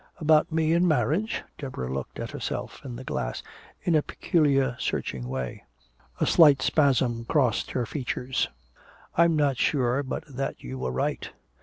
[0.17, 3.43] "About me and marriage?" Deborah looked at herself in the glass
[3.83, 5.63] in a peculiar searching way.
[6.19, 8.49] A slight spasm crossed her features.
[9.15, 11.29] "I'm not sure but that you were right.